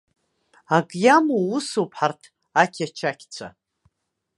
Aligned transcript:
Ак 0.77 0.89
иамоу 1.03 1.45
усуп 1.57 1.91
ҳарҭ 1.97 2.21
ақьачақьцәа! 2.61 3.47